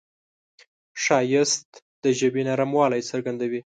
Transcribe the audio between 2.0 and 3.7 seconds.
د ژبې نرموالی څرګندوي